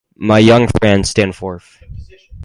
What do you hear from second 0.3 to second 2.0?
young friend, stand forth!